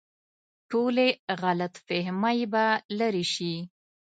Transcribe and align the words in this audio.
ټولې 0.69 1.07
غلط 1.41 1.73
فهمۍ 1.87 2.39
به 2.51 2.65
لرې 2.99 3.25
شي. 3.33 3.55